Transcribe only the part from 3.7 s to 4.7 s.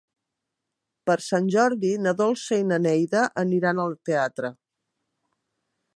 al teatre.